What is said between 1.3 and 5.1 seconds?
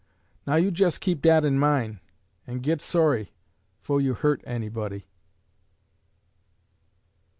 in min' en git sorry fo' you hurt anybody."